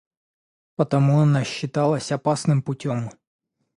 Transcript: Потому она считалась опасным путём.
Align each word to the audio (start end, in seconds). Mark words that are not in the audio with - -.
Потому 0.77 1.19
она 1.21 1.43
считалась 1.43 2.11
опасным 2.11 2.63
путём. 2.63 3.11